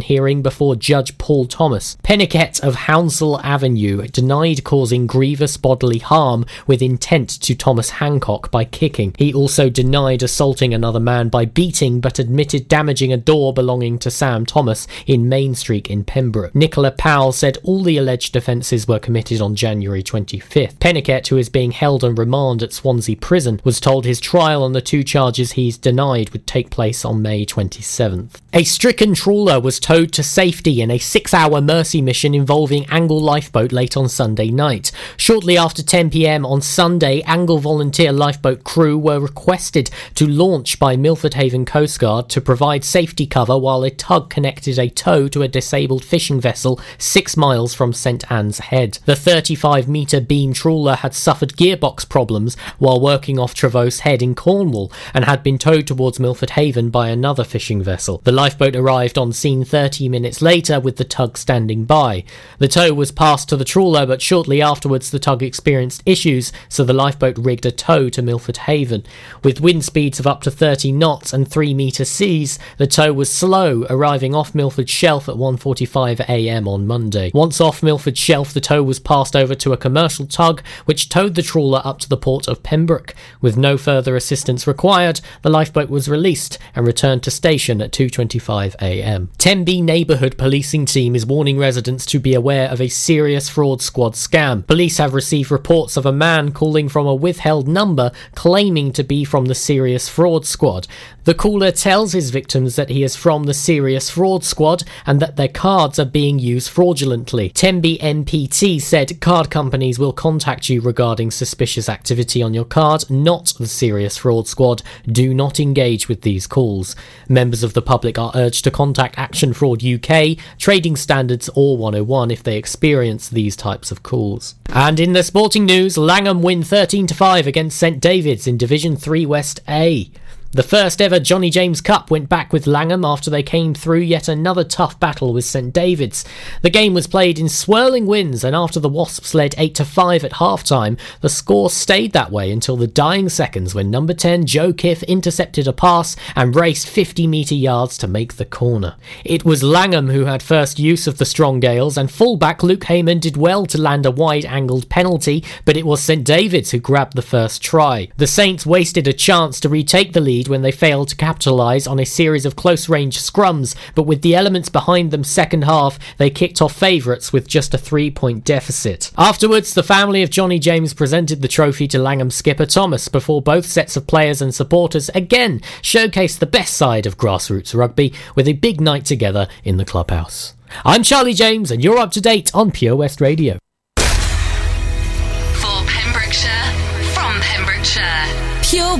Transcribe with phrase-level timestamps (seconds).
[0.00, 1.96] hearing before Judge Paul Thomas.
[2.04, 8.64] Penniket of Hounslow Avenue denied causing grievous bodily harm with intent to Thomas Hancock by
[8.64, 9.16] kicking.
[9.18, 14.12] He also denied assaulting another man by beating but admitted damaging a door belonging to
[14.12, 16.54] Sam Thomas in Main Street in Pembroke.
[16.54, 20.74] Nicola Powell said all the alleged offences were committed on January 25th.
[20.74, 24.72] Penniket, who is being held on remand at Swansea Prison, was told his trial on
[24.72, 28.36] the two charges he's denied would take place on May 27th.
[28.52, 33.20] A stricken trawler was towed to safety in a six hour Mercy mission involving Angle
[33.20, 34.92] Lifeboat late on Sunday night.
[35.16, 40.96] Shortly after 10 pm on Sunday, Angle volunteer lifeboat crew were requested to launch by
[40.96, 45.42] Milford Haven Coast Guard to provide safety cover while a tug connected a tow to
[45.42, 48.98] a disabled fishing vessel six miles from St Anne's Head.
[49.06, 54.34] The 35 metre beam trawler had suffered gearbox problems while working off Trevose Head in
[54.34, 58.20] Cornwall and had been towed towards Milford Haven by another fishing vessel.
[58.24, 62.24] The lifeboat arrived on scene 30 minutes later with the tug standing by.
[62.58, 66.82] The tow was passed to the trawler, but shortly afterwards the tug experienced issues, so
[66.82, 69.04] the lifeboat rigged a tow to Milford Haven.
[69.44, 73.32] With wind speeds of up to 30 knots and 3 metre seas, the tow was
[73.32, 77.30] slow, arriving off Milford Shelf at 1.45am on Monday.
[77.32, 81.36] Once off Milford Shelf, the tow was passed over to a commercial tug, which towed
[81.36, 83.14] the trawler up to the port of Pembroke.
[83.40, 89.28] With no further assistance required, the lifeboat was released and returned to station at 2.25am.
[89.60, 94.14] Tenby neighbourhood policing team is warning residents to be aware of a serious fraud squad
[94.14, 94.66] scam.
[94.66, 99.22] Police have received reports of a man calling from a withheld number claiming to be
[99.22, 100.88] from the serious fraud squad.
[101.24, 105.36] The caller tells his victims that he is from the serious fraud squad and that
[105.36, 107.50] their cards are being used fraudulently.
[107.50, 113.52] Tenby NPT said card companies will contact you regarding suspicious activity on your card, not
[113.58, 114.82] the serious fraud squad.
[115.06, 116.96] Do not engage with these calls.
[117.28, 122.30] Members of the public are urged to contact Action Fraud UK, Trading Standards or 101
[122.30, 124.54] if they experience these types of calls.
[124.72, 129.26] And in the sporting news, Langham win 13 5 against St David's in Division 3
[129.26, 130.10] West A.
[130.52, 134.26] The first ever Johnny James Cup went back with Langham after they came through yet
[134.26, 136.24] another tough battle with St David's.
[136.62, 140.24] The game was played in swirling winds, and after the Wasps led 8 to 5
[140.24, 144.44] at half time, the score stayed that way until the dying seconds when number 10
[144.44, 148.96] Joe Kiff intercepted a pass and raced 50 metre yards to make the corner.
[149.24, 153.20] It was Langham who had first use of the strong gales, and fullback Luke Heyman
[153.20, 157.14] did well to land a wide angled penalty, but it was St David's who grabbed
[157.14, 158.08] the first try.
[158.16, 161.86] The Saints wasted a chance to retake the lead lead when they failed to capitalise
[161.86, 165.98] on a series of close range scrums, but with the elements behind them second half,
[166.16, 169.10] they kicked off favourites with just a three point deficit.
[169.18, 173.66] Afterwards, the family of Johnny James presented the trophy to Langham skipper Thomas before both
[173.66, 178.54] sets of players and supporters again showcased the best side of grassroots rugby with a
[178.54, 180.54] big night together in the clubhouse.
[180.84, 183.58] I'm Charlie James, and you're up to date on Pure West Radio.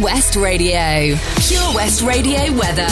[0.00, 1.14] West Radio.
[1.40, 2.86] Pure West Radio weather.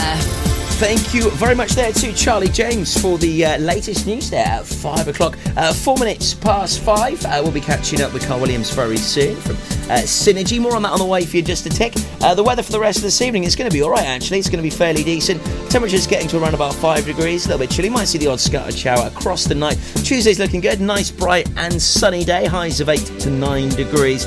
[0.76, 4.66] Thank you very much there to Charlie James for the uh, latest news there at
[4.66, 5.38] five o'clock.
[5.56, 7.24] Uh, four minutes past five.
[7.24, 9.56] Uh, we'll be catching up with Carl Williams very soon from
[9.90, 10.60] uh, Synergy.
[10.60, 11.94] More on that on the way for you just a tick.
[12.20, 14.06] Uh, the weather for the rest of this evening is going to be all right,
[14.06, 14.38] actually.
[14.38, 15.42] It's going to be fairly decent.
[15.70, 17.88] Temperature's getting to around about five degrees, a little bit chilly.
[17.88, 19.78] Might see the odd scattered shower across the night.
[20.04, 20.80] Tuesday's looking good.
[20.80, 22.44] Nice, bright, and sunny day.
[22.44, 24.26] Highs of eight to nine degrees.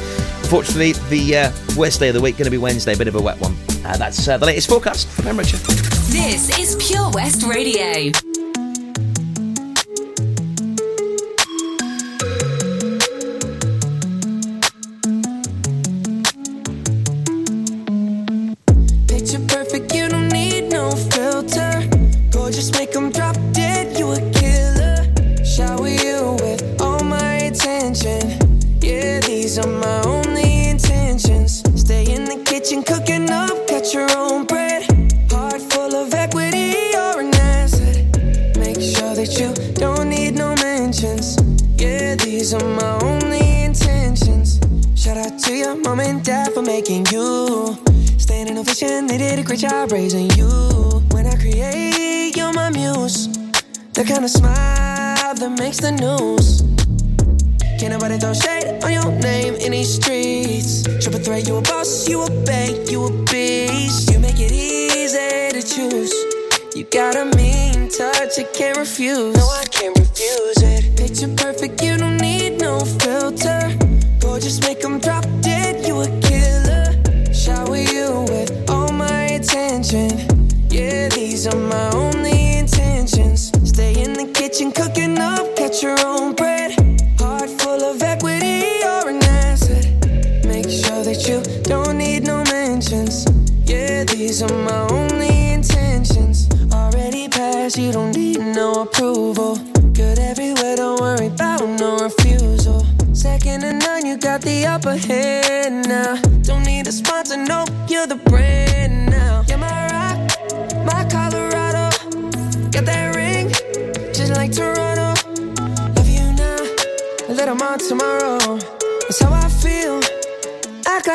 [0.52, 3.16] Unfortunately, the uh, worst day of the week going to be Wednesday, a bit of
[3.16, 3.56] a wet one.
[3.86, 5.60] Uh, that's uh, the latest forecast from Pembrokeshire.
[6.10, 8.12] This is Pure West Radio.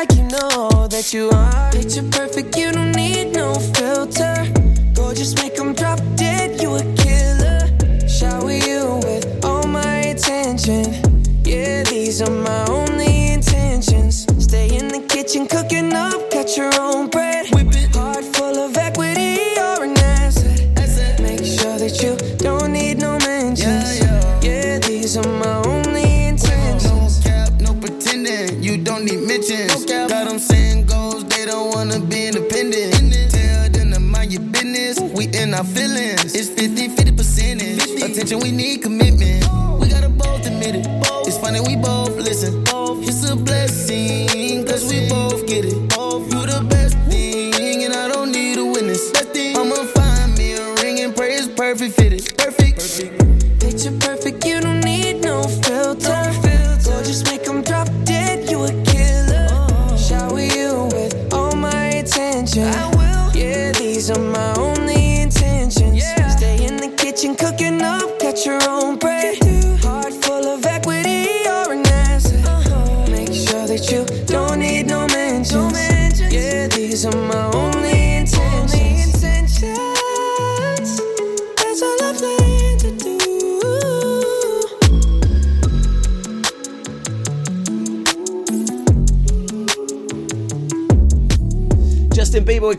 [0.09, 1.71] Like you know that you are.
[1.71, 4.45] Picture perfect, you don't need no filter.
[4.93, 6.36] Gorgeous, make them drop dead,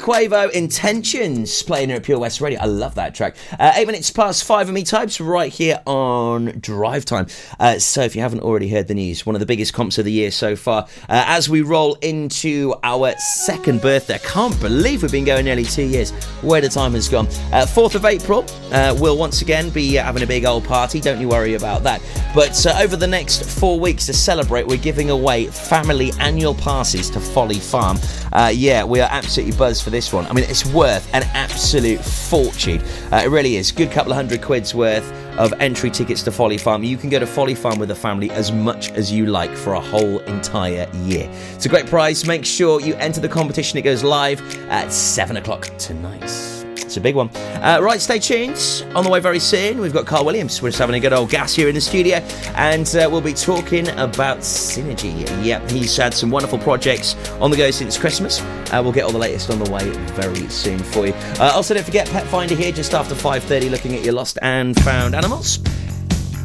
[0.08, 2.58] Quavo, Intentions, playing here at Pure West Radio.
[2.60, 3.36] I love that track.
[3.58, 7.26] Uh, eight minutes past five of me types right here on Drive Time.
[7.60, 10.06] Uh, so if you haven't already heard the news, one of the biggest comps of
[10.06, 14.14] the year so far, uh, as we roll into our second birthday.
[14.14, 16.10] I can't believe we've been going nearly two years.
[16.40, 17.26] Where the time has gone.
[17.52, 21.00] Uh, 4th of April, uh, we'll once again be uh, having a big old party.
[21.02, 22.00] Don't you worry about that.
[22.34, 27.10] But uh, over the next four weeks to celebrate, we're giving away family annual passes
[27.10, 27.98] to Folly Farm.
[28.38, 30.24] Uh, yeah, we are absolutely buzzed for this one.
[30.26, 32.80] I mean, it's worth an absolute fortune.
[33.10, 33.72] Uh, it really is.
[33.72, 36.84] Good couple of hundred quid's worth of entry tickets to Folly Farm.
[36.84, 39.72] You can go to Folly Farm with a family as much as you like for
[39.72, 41.28] a whole entire year.
[41.54, 42.28] It's a great prize.
[42.28, 43.76] Make sure you enter the competition.
[43.76, 44.40] It goes live
[44.70, 46.57] at 7 o'clock tonight.
[46.98, 47.30] A big one.
[47.62, 48.84] Uh, right, stay tuned.
[48.96, 50.60] On the way very soon, we've got Carl Williams.
[50.60, 52.16] We're just having a good old gas here in the studio,
[52.56, 55.20] and uh, we'll be talking about Synergy.
[55.44, 58.40] Yep, he's had some wonderful projects on the go since Christmas.
[58.40, 61.12] Uh, we'll get all the latest on the way very soon for you.
[61.38, 64.78] Uh, also, don't forget Pet Finder here just after 5:30, looking at your lost and
[64.82, 65.60] found animals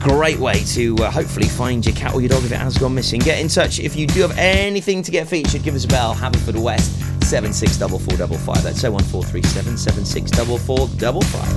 [0.04, 2.94] great way to uh, hopefully find your cat or your dog if it has gone
[2.94, 3.22] missing.
[3.22, 5.64] Get in touch if you do have anything to get featured.
[5.64, 6.14] Give us a bell.
[6.14, 8.62] Haverfordwest seven six double four double five.
[8.62, 11.52] That's so one four three seven seven six double four double five.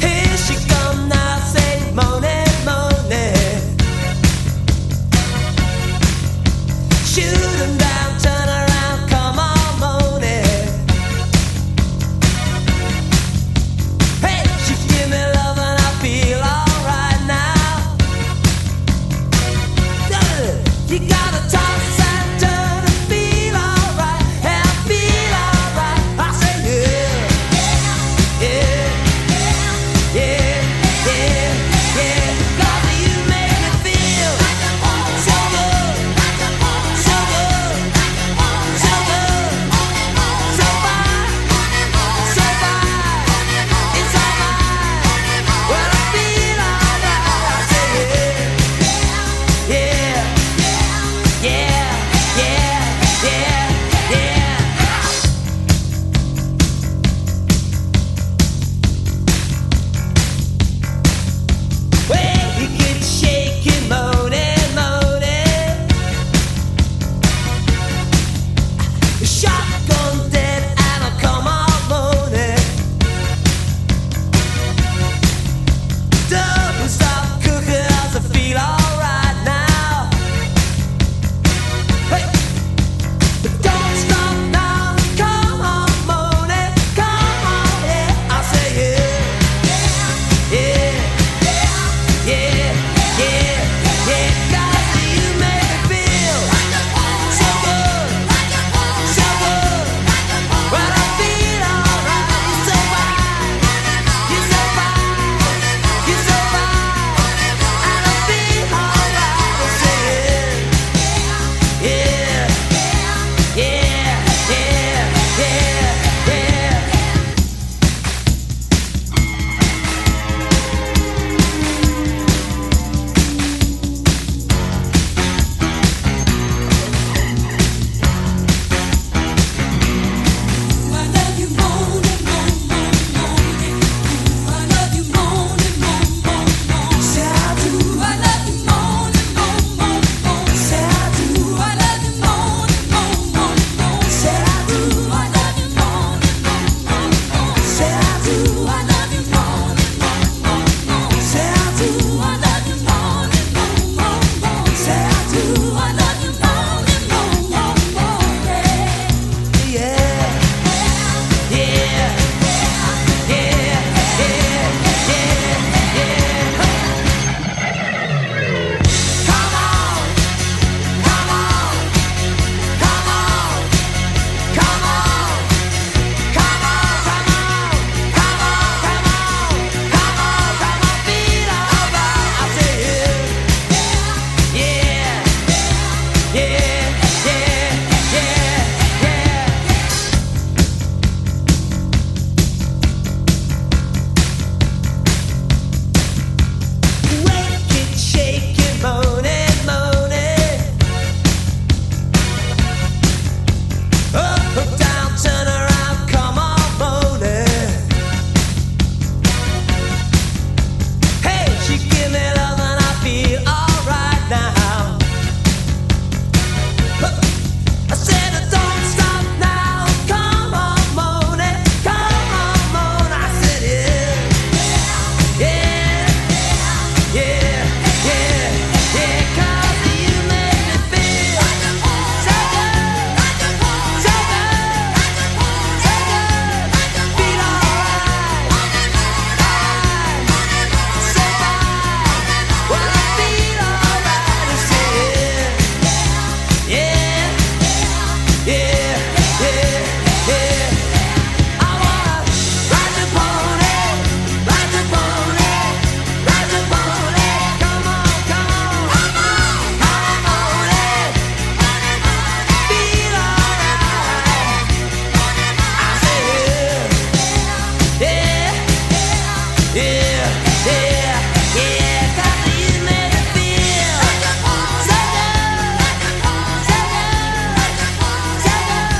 [0.00, 3.34] Here she come now, say Mony, Mony.
[7.04, 7.83] Shoot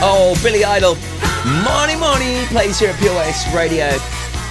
[0.05, 0.97] for Billy Idol.
[1.65, 3.89] Mony, Mony plays here at West Radio.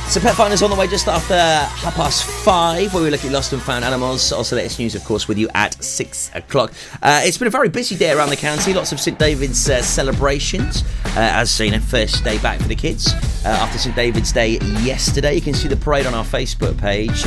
[0.08, 3.32] So Pet Finders on the way just after half past five, where we look at
[3.32, 4.32] lost and found animals.
[4.32, 6.74] Also, latest news, of course, with you at six o'clock.
[7.04, 8.74] Uh, it's been a very busy day around the county.
[8.74, 12.76] Lots of St David's uh, celebrations, uh, as seen a first day back for the
[12.76, 13.14] kids
[13.46, 15.36] uh, after St David's Day yesterday.
[15.36, 17.26] You can see the parade on our Facebook page.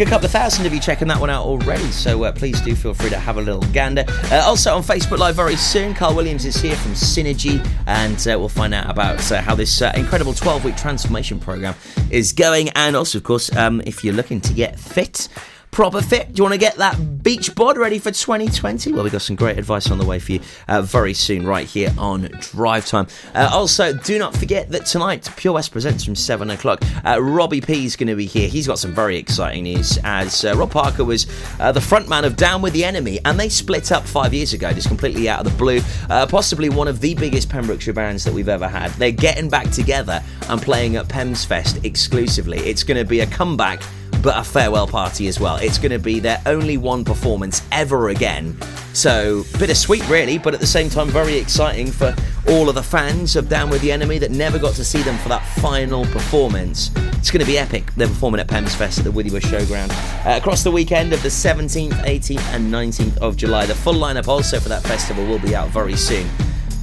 [0.00, 2.76] A couple of thousand of you checking that one out already, so uh, please do
[2.76, 4.04] feel free to have a little gander.
[4.30, 8.38] Uh, also on Facebook Live very soon, Carl Williams is here from Synergy, and uh,
[8.38, 11.74] we'll find out about uh, how this uh, incredible 12 week transformation program
[12.10, 12.68] is going.
[12.76, 15.28] And also, of course, um, if you're looking to get fit,
[15.70, 16.32] proper fit?
[16.32, 18.92] Do you want to get that beach bod ready for 2020?
[18.92, 21.66] Well, we've got some great advice on the way for you uh, very soon, right
[21.66, 23.06] here on Drive Time.
[23.34, 26.82] Uh, also, do not forget that tonight, Pure West presents from 7 o'clock.
[27.04, 28.48] Uh, Robbie P is going to be here.
[28.48, 31.26] He's got some very exciting news, as uh, Rob Parker was
[31.60, 34.72] uh, the frontman of Down with the Enemy, and they split up five years ago,
[34.72, 35.80] just completely out of the blue.
[36.10, 38.90] Uh, possibly one of the biggest Pembrokeshire bands that we've ever had.
[38.92, 42.58] They're getting back together and playing at Pems Fest exclusively.
[42.58, 43.82] It's going to be a comeback
[44.22, 45.56] but a farewell party as well.
[45.56, 48.56] It's going to be their only one performance ever again.
[48.92, 52.14] So, bittersweet, really, but at the same time, very exciting for
[52.48, 55.16] all of the fans of Down with the Enemy that never got to see them
[55.18, 56.90] for that final performance.
[57.18, 57.92] It's going to be epic.
[57.96, 59.90] They're performing at Pems Fest at the Withybush Showground
[60.26, 63.66] uh, across the weekend of the 17th, 18th, and 19th of July.
[63.66, 66.28] The full lineup also for that festival will be out very soon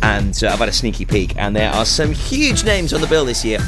[0.02, 3.08] and uh, I've had a sneaky peek, and there are some huge names on the
[3.08, 3.60] bill this year.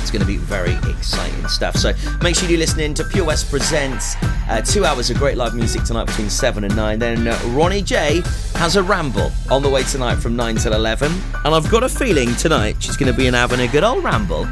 [0.00, 1.76] It's going to be very exciting stuff.
[1.76, 1.92] So
[2.22, 4.16] make sure you listen in to Pure West Presents.
[4.48, 6.98] Uh, two hours of great live music tonight between 7 and 9.
[6.98, 8.22] Then uh, Ronnie J
[8.56, 11.10] has a ramble on the way tonight from 9 till 11.
[11.44, 14.46] And I've got a feeling tonight she's going to be having a good old ramble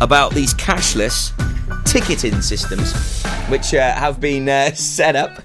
[0.00, 1.32] about these cashless
[1.84, 5.42] ticketing systems, which uh, have been uh, set up.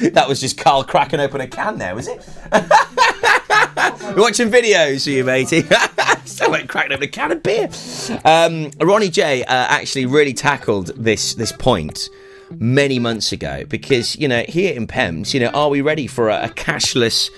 [0.00, 2.26] that was just Carl cracking open a can there, was it?
[3.76, 5.62] We're watching videos, you matey.
[6.24, 7.68] so like cracking open a can of beer.
[8.24, 12.08] Um, Ronnie J uh, actually really tackled this this point
[12.58, 16.28] many months ago because you know here in Pems, you know, are we ready for
[16.28, 17.30] a, a cashless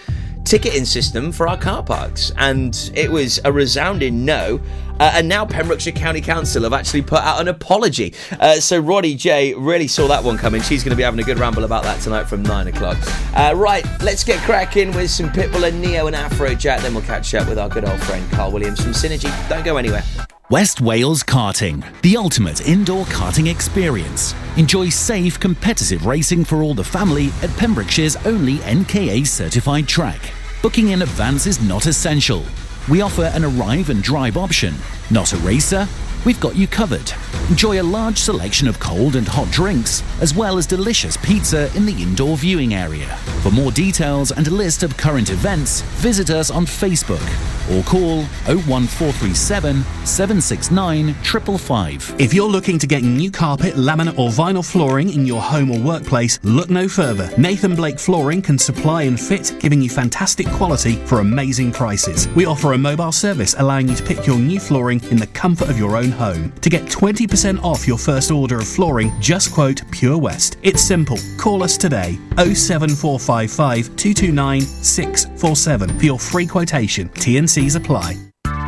[0.45, 2.33] ticketing system for our car parks?
[2.37, 4.61] And it was a resounding no.
[4.98, 8.14] Uh, and now Pembrokeshire County Council have actually put out an apology.
[8.40, 10.62] Uh, so Ronnie J really saw that one coming.
[10.62, 12.96] She's going to be having a good ramble about that tonight from nine o'clock.
[13.34, 16.82] Uh, right, let's get cracking with some Pitbull and Ne-Yo and Afrojack.
[16.82, 19.30] Then we'll catch up with our good old friend Carl Williams from Synergy.
[19.48, 20.02] Don't go anywhere.
[20.48, 24.32] West Wales Karting, the ultimate indoor karting experience.
[24.56, 30.20] Enjoy safe, competitive racing for all the family at Pembrokeshire's only NKA certified track.
[30.62, 32.44] Booking in advance is not essential.
[32.88, 34.73] We offer an arrive and drive option.
[35.10, 35.86] Not a racer?
[36.25, 37.12] We've got you covered.
[37.48, 41.86] Enjoy a large selection of cold and hot drinks, as well as delicious pizza in
[41.86, 43.16] the indoor viewing area.
[43.42, 47.22] For more details and a list of current events, visit us on Facebook
[47.70, 52.16] or call 01437 769 555.
[52.18, 55.78] If you're looking to get new carpet, laminate, or vinyl flooring in your home or
[55.78, 57.30] workplace, look no further.
[57.38, 62.28] Nathan Blake Flooring can supply and fit, giving you fantastic quality for amazing prices.
[62.30, 65.68] We offer a mobile service allowing you to pick your new flooring in the comfort
[65.68, 66.52] of your own home.
[66.60, 70.56] To get 20% off your first order of flooring, just quote Pure West.
[70.62, 71.18] It's simple.
[71.38, 77.08] Call us today 07455 229 647 for your free quotation.
[77.10, 78.14] TNCs apply.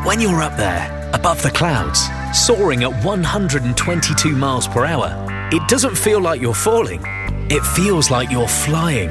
[0.05, 5.13] When you're up there, above the clouds, soaring at 122 miles per hour,
[5.53, 7.03] it doesn't feel like you're falling.
[7.51, 9.11] It feels like you're flying.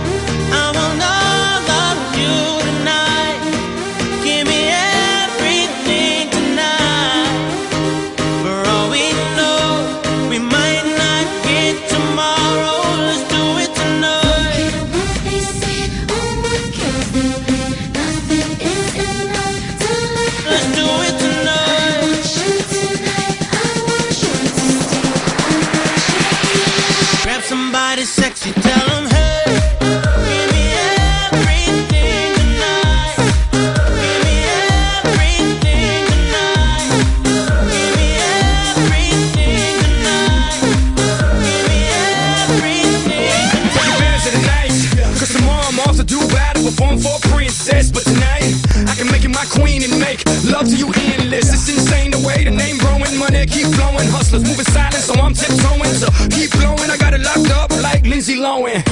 [54.31, 55.95] hustlers moving silent, so I'm tiptoeing.
[55.95, 58.83] So keep blowing, I got it locked up like Lindsay Lohan.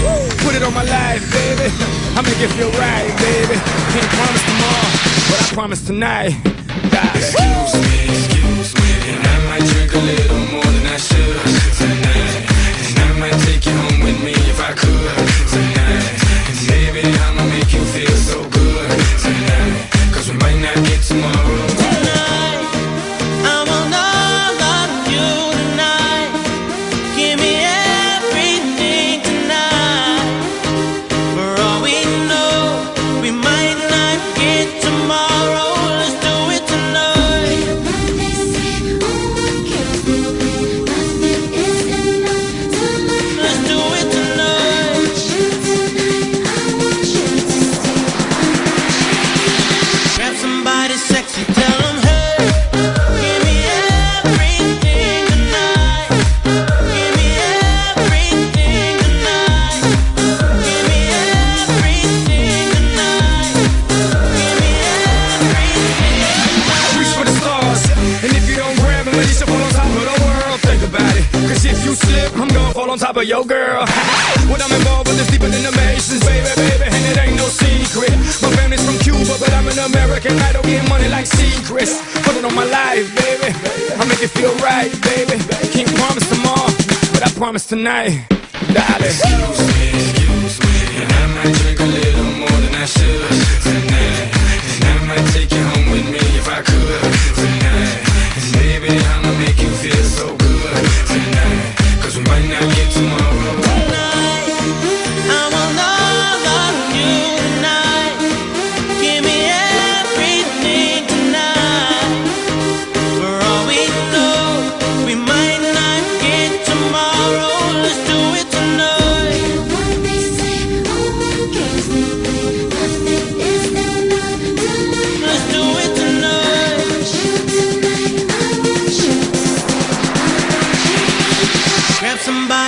[0.43, 1.71] Put it on my life, baby.
[2.15, 3.55] I make it feel right, baby.
[3.93, 4.89] Can't promise tomorrow,
[5.29, 6.35] but I promise tonight.
[6.91, 7.33] Guys.
[7.33, 11.39] Excuse me, excuse me, and I might drink a little more than I should
[11.77, 12.18] tonight.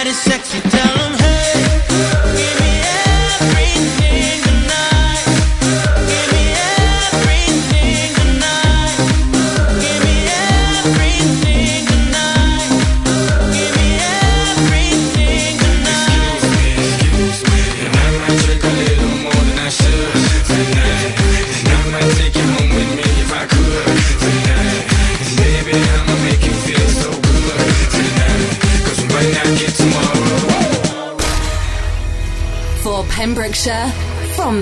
[0.04, 0.60] mighty sexy.
[0.62, 0.91] Tell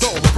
[0.00, 0.29] Shake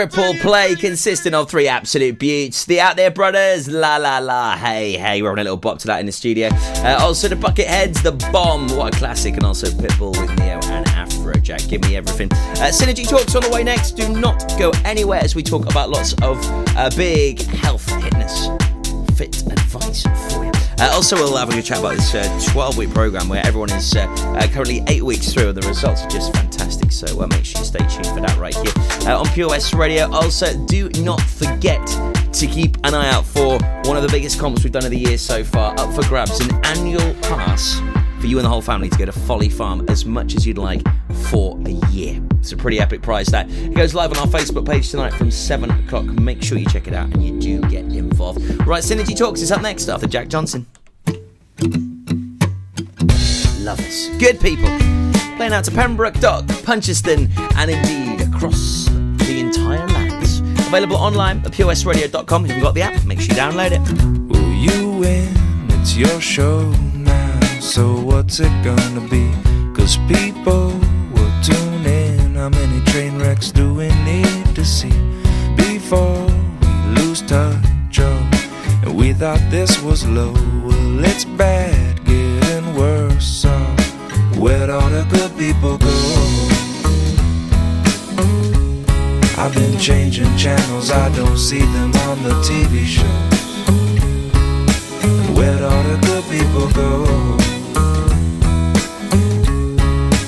[0.00, 2.64] Triple play consisting of three absolute beauts.
[2.64, 5.20] The Outhere Brothers, La La La, Hey Hey.
[5.20, 6.48] We're on a little bop to that in the studio.
[6.82, 9.34] Uh, also, the Bucketheads, The Bomb, what a classic.
[9.34, 11.68] And also Pitbull with Ne-Yo and Afrojack.
[11.68, 12.32] Give me everything.
[12.32, 13.90] Uh, Synergy Talks on the way next.
[13.90, 16.38] Do not go anywhere as we talk about lots of
[16.78, 18.46] uh, big health, fitness,
[19.18, 20.52] fit advice for you.
[20.78, 23.94] Uh, also, we'll have a good chat about this 12 week program where everyone is
[23.94, 26.49] uh, uh, currently eight weeks through, and the results are just fantastic.
[27.00, 29.72] So uh, make sure you stay tuned for that right here uh, on Pure West
[29.72, 30.12] Radio.
[30.12, 31.80] Also, do not forget
[32.34, 34.98] to keep an eye out for one of the biggest comps we've done of the
[34.98, 35.72] year so far.
[35.80, 37.80] Up for grabs, an annual pass
[38.20, 40.58] for you and the whole family to go to Folly Farm as much as you'd
[40.58, 40.82] like
[41.30, 42.20] for a year.
[42.32, 43.48] It's a pretty epic prize that.
[43.48, 46.04] It goes live on our Facebook page tonight from 7 o'clock.
[46.04, 48.42] Make sure you check it out and you do get involved.
[48.66, 50.66] Right, Synergy Talks is up next after Jack Johnson.
[53.64, 54.10] Lovers.
[54.18, 55.09] Good people.
[55.40, 60.22] Playing out to Pembroke Dock, Puncheston, and indeed across the entire land.
[60.66, 62.44] Available online at purewestradio.com.
[62.44, 63.80] If you've got the app, make sure you download it.
[64.28, 65.32] Will you win?
[65.80, 67.40] It's your show now.
[67.58, 69.32] So what's it gonna be?
[69.74, 70.78] Cause people
[71.14, 72.34] will tune in.
[72.34, 74.92] How many train wrecks do we need to see
[75.56, 76.26] before
[76.60, 77.98] we lose touch?
[77.98, 78.30] Oh,
[78.82, 80.34] and we thought this was low.
[80.66, 83.24] Well, it's bad, getting worse.
[83.24, 83.48] So
[84.40, 85.86] Where'd all the good people go?
[89.36, 93.04] I've been changing channels, I don't see them on the TV show.
[95.34, 97.04] Where'd all the good people go?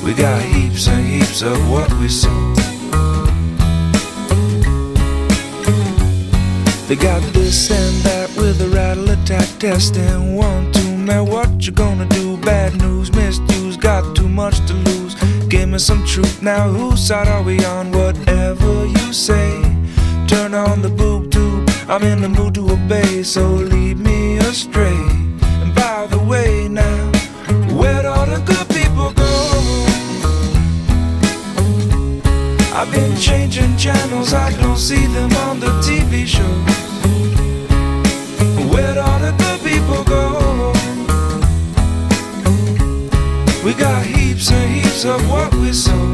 [0.05, 2.53] We got heaps and heaps of what we sow.
[6.87, 10.99] They got this and that with a rattle attack test and one, two.
[10.99, 11.25] man.
[11.25, 12.37] what you gonna do?
[12.37, 15.15] Bad news, missed you got too much to lose.
[15.49, 16.69] Give me some truth now.
[16.69, 17.91] Whose side are we on?
[17.91, 19.61] Whatever you say,
[20.29, 21.69] turn on the boob tube.
[21.89, 24.97] I'm in the mood to obey, so lead me astray.
[25.63, 27.11] And by the way, now,
[27.77, 29.33] where'd all the good people go?
[32.73, 36.82] I've been changing channels, I don't see them on the TV show.
[44.43, 46.12] saves of what we sow.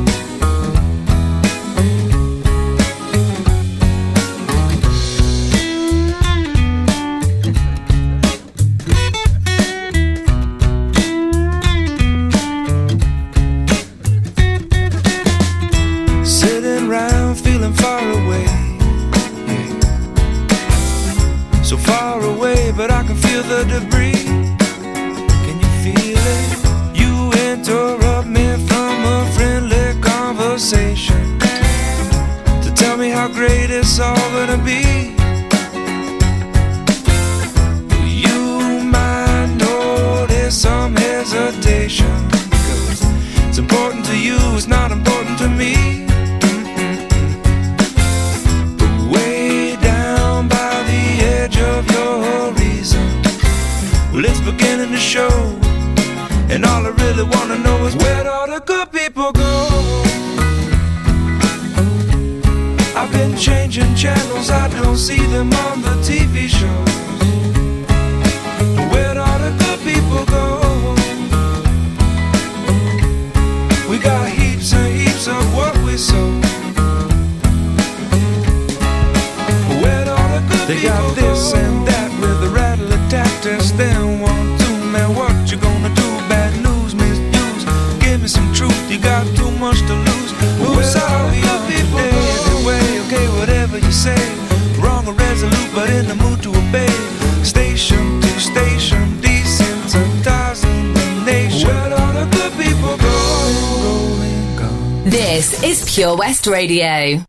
[105.99, 107.27] Pure West Radio.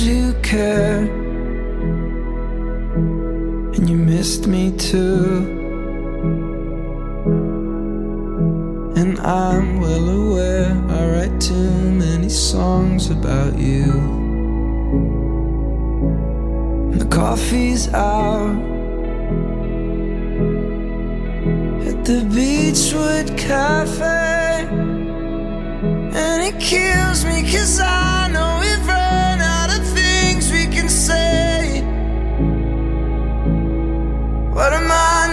[0.00, 1.08] you cared,
[3.74, 5.56] and you missed me too.
[8.96, 11.70] And I'm well aware I write too
[12.04, 13.92] many songs about you.
[16.92, 18.56] And the coffee's out
[21.88, 24.66] at the Beachwood Cafe.
[26.22, 28.97] And it kills me cause I know it right.
[34.58, 35.27] What am I?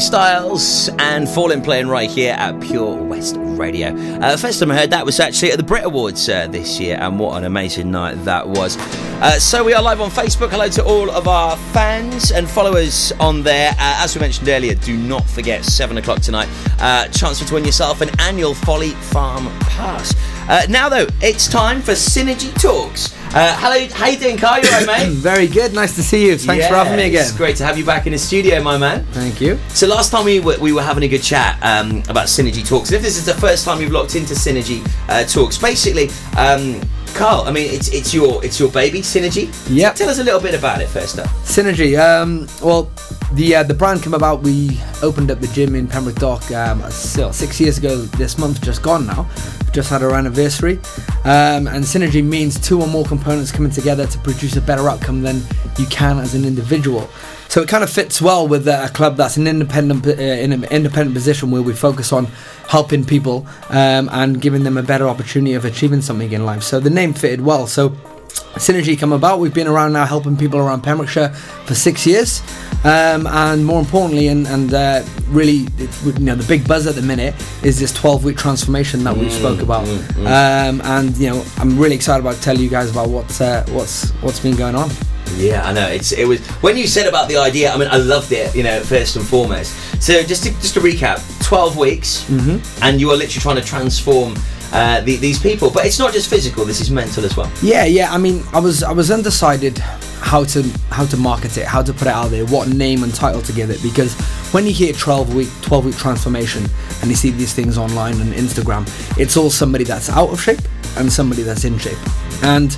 [0.00, 3.88] Styles and Falling playing right here at Pure West Radio.
[4.20, 6.96] Uh, first time I heard that was actually at the Brit Awards uh, this year,
[6.98, 8.76] and what an amazing night that was.
[9.22, 10.50] Uh, so we are live on Facebook.
[10.50, 13.70] Hello to all of our fans and followers on there.
[13.72, 16.48] Uh, as we mentioned earlier, do not forget seven o'clock tonight.
[16.80, 20.14] Uh, chance to win yourself an annual Folly Farm pass.
[20.50, 23.14] Uh, now though, it's time for Synergy Talks.
[23.32, 24.60] Uh, hello, how you doing, Carl?
[24.60, 25.08] You alright, mate?
[25.12, 25.72] Very good.
[25.72, 26.36] Nice to see you.
[26.36, 27.22] Thanks for having me again.
[27.22, 29.04] It's great to have you back in the studio, my man.
[29.12, 29.60] Thank you.
[29.68, 32.88] So last time we were, we were having a good chat um, about Synergy Talks.
[32.88, 36.80] And if this is the first time you've looked into Synergy uh, Talks, basically, um,
[37.14, 39.54] Carl, I mean, it's it's your it's your baby, Synergy.
[39.70, 39.94] Yep.
[39.94, 41.28] Tell us a little bit about it first up.
[41.44, 41.96] Synergy.
[41.96, 42.90] Um, well,
[43.32, 44.42] the uh, the brand came about.
[44.42, 47.96] We opened up the gym in Pembroke Dock um, six years ago.
[47.96, 49.28] This month, just gone now.
[49.72, 50.78] Just had our anniversary,
[51.24, 55.22] um, and synergy means two or more components coming together to produce a better outcome
[55.22, 55.42] than
[55.78, 57.08] you can as an individual.
[57.48, 60.64] So it kind of fits well with a club that's an independent uh, in an
[60.64, 62.26] independent position where we focus on
[62.68, 66.62] helping people um, and giving them a better opportunity of achieving something in life.
[66.62, 67.66] So the name fitted well.
[67.66, 67.96] So
[68.34, 69.38] Synergy come about.
[69.40, 72.42] We've been around now helping people around Pembrokeshire for six years,
[72.84, 76.94] um, and more importantly, and, and uh, really, it- you know, the big buzz at
[76.94, 79.86] the minute is this 12-week transformation that we Mm, spoke about.
[79.86, 80.26] mm, mm.
[80.68, 84.10] Um, and you know, I'm really excited about telling you guys about what's uh, what's
[84.22, 84.90] what's been going on.
[85.36, 85.86] Yeah, I know.
[85.86, 87.72] It's it was when you said about the idea.
[87.72, 88.54] I mean, I loved it.
[88.54, 89.72] You know, first and foremost.
[90.02, 92.60] So just to, just to recap, twelve weeks, Mhm.
[92.82, 94.34] and you are literally trying to transform
[94.72, 95.70] uh, the, these people.
[95.70, 96.64] But it's not just physical.
[96.64, 97.50] This is mental as well.
[97.62, 98.12] Yeah, yeah.
[98.12, 99.78] I mean, I was I was undecided
[100.20, 103.14] how to how to market it, how to put it out there, what name and
[103.14, 103.82] title to give it.
[103.82, 104.14] Because
[104.52, 106.64] when you hear 12 week 12 week transformation
[107.00, 108.86] and you see these things online and Instagram,
[109.18, 110.60] it's all somebody that's out of shape
[110.96, 111.98] and somebody that's in shape.
[112.42, 112.72] And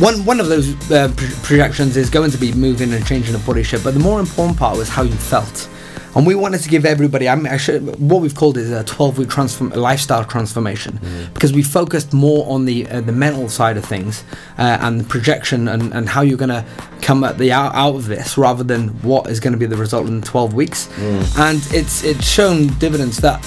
[0.00, 1.12] one one of those uh,
[1.42, 4.58] projections is going to be moving and changing the body shape, but the more important
[4.58, 5.68] part was how you felt.
[6.16, 8.84] And we wanted to give everybody, I mean, I should, what we've called is a
[8.84, 11.00] 12 week transform, a lifestyle transformation,
[11.34, 14.22] because we focused more on the uh, the mental side of things
[14.58, 16.64] uh, and the projection and, and how you're going to
[17.02, 19.76] come at the out, out of this rather than what is going to be the
[19.76, 20.88] result in 12 weeks.
[21.36, 23.44] And it's it's shown dividends that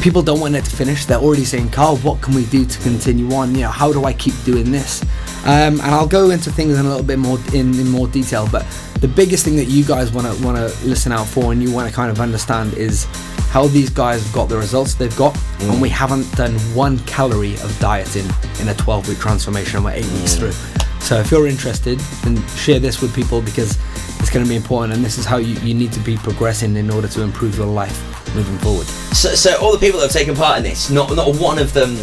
[0.00, 1.04] people don't want it to finish.
[1.04, 3.54] They're already saying, Carl, what can we do to continue on?
[3.54, 5.02] You know, how do I keep doing this?
[5.44, 8.48] Um, and I'll go into things in a little bit more in, in more detail.
[8.50, 8.64] But
[9.00, 11.72] the biggest thing that you guys want to want to listen out for and you
[11.72, 13.04] want to kind of understand is
[13.50, 15.80] how these guys have got the results they've got, and mm.
[15.80, 18.26] we haven't done one calorie of dieting
[18.60, 19.76] in a 12 week transformation.
[19.76, 20.38] And we're eight weeks mm.
[20.38, 20.52] through.
[21.00, 23.78] So if you're interested, then share this with people because
[24.20, 26.76] it's going to be important, and this is how you, you need to be progressing
[26.76, 28.86] in order to improve your life moving forward.
[29.14, 31.72] So, so all the people that have taken part in this, not not one of
[31.72, 31.96] them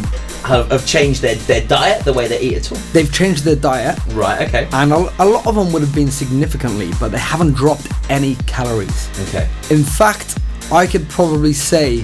[0.46, 2.78] have, have changed their, their diet, the way they eat at all.
[2.94, 4.00] They've changed their diet.
[4.10, 4.48] Right.
[4.48, 4.68] Okay.
[4.72, 8.36] And a, a lot of them would have been significantly, but they haven't dropped any
[8.48, 9.10] calories.
[9.28, 9.50] Okay.
[9.70, 10.40] In fact,
[10.72, 12.00] I could probably say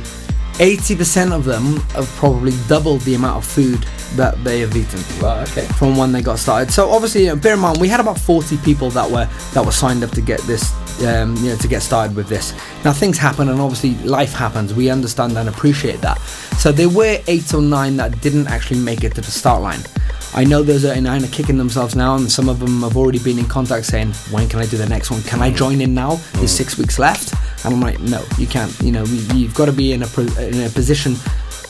[0.53, 3.86] 80% of them have probably doubled the amount of food
[4.16, 4.99] that they have eaten.
[5.22, 5.66] Right, okay.
[5.74, 6.72] From when they got started.
[6.72, 9.66] So obviously, you know, bear in mind, we had about 40 people that were that
[9.66, 10.72] were signed up to get this,
[11.05, 12.53] um, you know, to get started with this.
[12.84, 14.74] Now things happen, and obviously life happens.
[14.74, 16.20] We understand and appreciate that.
[16.59, 19.80] So there were eight or nine that didn't actually make it to the start line.
[20.34, 23.20] I know there's a nine are kicking themselves now, and some of them have already
[23.20, 25.22] been in contact saying, "When can I do the next one?
[25.24, 26.20] Can I join in now?
[26.36, 27.34] There's six weeks left."
[27.66, 28.72] And I'm like, "No, you can't.
[28.82, 30.07] You know, you- you've got to be in a
[30.39, 31.18] in a position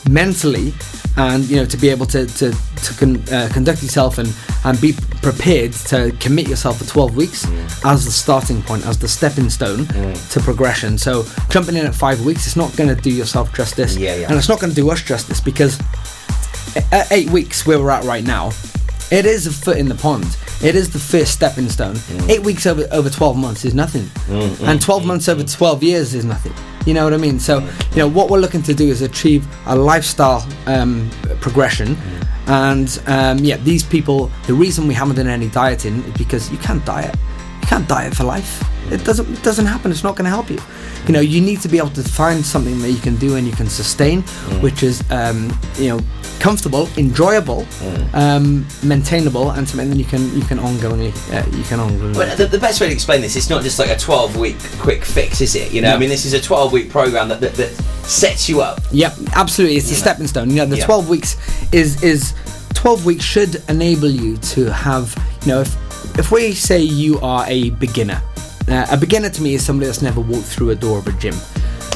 [0.08, 0.72] mentally,
[1.16, 4.34] and you know, to be able to to, to con- uh, conduct yourself and
[4.64, 7.90] and be prepared to commit yourself for 12 weeks mm.
[7.90, 10.32] as the starting point, as the stepping stone mm.
[10.32, 10.98] to progression.
[10.98, 14.28] So jumping in at five weeks, it's not going to do yourself justice, Yeah, yeah.
[14.28, 15.78] and it's not going to do us justice because
[16.90, 18.50] at eight weeks where we're at right now,
[19.10, 20.36] it is a foot in the pond.
[20.62, 21.96] It is the first stepping stone.
[21.96, 22.30] Mm.
[22.30, 26.14] Eight weeks over over twelve months is nothing, Mm, and twelve months over twelve years
[26.14, 26.52] is nothing.
[26.86, 27.38] You know what I mean?
[27.38, 31.10] So you know what we're looking to do is achieve a lifestyle um,
[31.40, 31.96] progression.
[32.46, 34.30] And um, yeah, these people.
[34.46, 37.14] The reason we haven't done any dieting is because you can't diet.
[37.60, 38.64] You can't diet for life.
[38.90, 39.90] It doesn't it doesn't happen.
[39.90, 40.58] It's not going to help you.
[41.06, 43.46] You know, you need to be able to find something that you can do and
[43.46, 44.22] you can sustain,
[44.60, 46.00] which is um, you know
[46.40, 47.66] comfortable, enjoyable,
[48.14, 52.14] um, maintainable, and something that you can you can ongoingly uh, you can ongoingly.
[52.14, 54.56] But the, the best way to explain this, it's not just like a 12 week
[54.78, 55.72] quick fix, is it?
[55.72, 55.96] You know, No.
[55.96, 57.70] I mean, this is a 12 week program that, that, that
[58.04, 58.80] sets you up.
[58.90, 59.76] Yep, absolutely.
[59.76, 59.98] It's a know.
[59.98, 60.50] stepping stone.
[60.50, 60.86] You know, the Yeah.
[60.86, 61.36] 12 weeks
[61.72, 62.34] is is
[62.74, 67.44] 12 weeks should enable you to have, you know, if if we say you are
[67.48, 68.20] a beginner,
[68.68, 71.12] uh, a beginner to me is somebody that's never walked through a door of a
[71.12, 71.34] gym.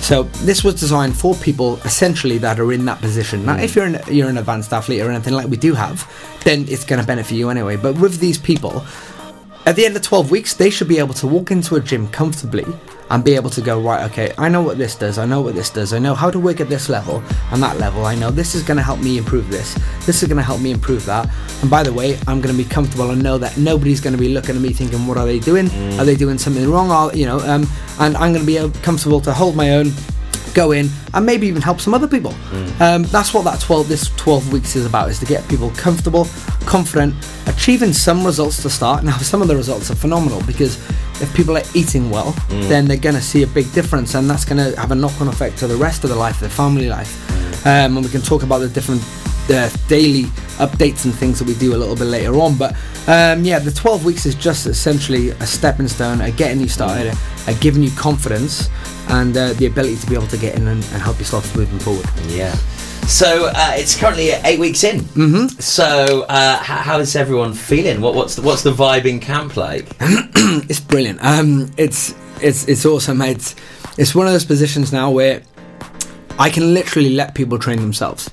[0.02, 3.44] So this was designed for people essentially that are in that position.
[3.44, 3.78] Now, if hmm.
[3.78, 6.06] you're an, you're an advanced athlete or anything like we do have,
[6.44, 7.76] then it's going to benefit you anyway.
[7.76, 8.86] But with these people,
[9.66, 12.08] at the end of 12 weeks, they should be able to walk into a gym
[12.08, 12.64] comfortably
[13.10, 15.54] and be able to go, right, okay, I know what this does, I know what
[15.54, 18.30] this does, I know how to work at this level and that level, I know
[18.30, 19.74] this is going to help me improve this,
[20.06, 21.28] this is going to help me improve that.
[21.62, 24.20] And by the way, I'm going to be comfortable and know that nobody's going to
[24.20, 25.70] be looking at me thinking, what are they doing?
[26.00, 26.90] Are they doing something wrong?
[26.90, 27.66] Or, you know, um,
[28.00, 29.92] and I'm going to be comfortable to hold my own
[30.56, 32.34] go in and maybe even help some other people.
[32.80, 36.26] Um, that's what that 12 this 12 weeks is about is to get people comfortable,
[36.64, 37.14] confident,
[37.46, 39.04] achieving some results to start.
[39.04, 40.78] Now some of the results are phenomenal because
[41.20, 42.68] if people are eating well, Mm.
[42.68, 45.28] then they're going to see a big difference and that's going to have a knock-on
[45.28, 47.12] effect to the rest of their life, their family life.
[47.66, 49.02] Um, and we can talk about the different
[49.50, 50.24] uh, daily
[50.58, 52.56] updates and things that we do a little bit later on.
[52.56, 52.72] But
[53.08, 57.14] um, yeah, the 12 weeks is just essentially a stepping stone at getting you started,
[57.46, 58.68] at giving you confidence
[59.08, 61.78] and uh, the ability to be able to get in and, and help yourself moving
[61.78, 62.06] forward.
[62.28, 62.54] Yeah.
[63.06, 65.00] So uh, it's currently eight weeks in.
[65.00, 65.46] Mm-hmm.
[65.60, 68.00] So uh, how, how is everyone feeling?
[68.00, 69.86] What, what's the, what's the vibe in camp like?
[70.00, 71.24] it's brilliant.
[71.24, 73.22] Um, it's it's it's awesome.
[73.22, 73.54] It's
[73.96, 75.42] it's one of those positions now where
[76.38, 78.28] I can literally let people train themselves.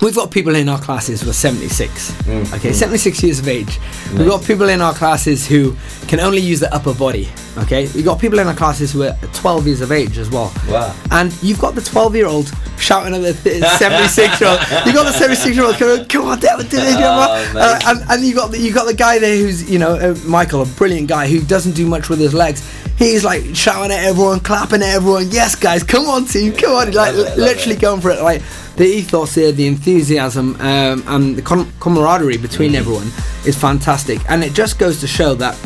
[0.00, 2.20] We've got people in our classes who are 76.
[2.28, 2.74] Okay, mm.
[2.74, 3.78] 76 years of age.
[4.16, 5.76] We've got people in our classes who
[6.08, 7.28] can only use the upper body.
[7.58, 10.52] Okay, we've got people in our classes who are 12 years of age as well.
[10.68, 10.94] Wow.
[11.12, 13.32] And you've got the 12 year old shouting at the
[13.78, 14.60] 76 year old.
[14.84, 16.96] You've got the 76 year old going, come on, David, do this.
[16.98, 19.94] Oh, uh, and, and you got the, you got the guy there who's you know
[19.94, 22.68] uh, Michael, a brilliant guy who doesn't do much with his legs.
[23.04, 25.28] He's like shouting at everyone, clapping at everyone.
[25.30, 26.92] Yes, guys, come on, team, come on!
[26.92, 28.22] Like Love it, literally going for it.
[28.22, 28.42] Like
[28.76, 32.76] the ethos here, the enthusiasm, um, and the com- camaraderie between Mm.
[32.78, 33.10] everyone
[33.46, 34.20] is fantastic.
[34.28, 35.56] And it just goes to show that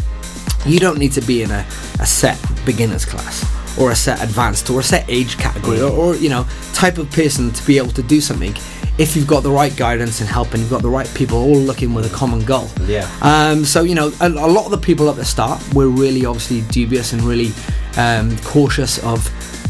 [0.67, 1.65] you don't need to be in a,
[2.01, 3.45] a set beginners class
[3.79, 7.09] or a set advanced or a set age category or, or you know type of
[7.13, 8.53] person to be able to do something
[8.99, 11.57] if you've got the right guidance and help and you've got the right people all
[11.57, 13.09] looking with a common goal Yeah.
[13.23, 16.25] um, so you know a, a lot of the people at the start were really
[16.27, 17.53] obviously dubious and really
[17.97, 19.27] um, cautious of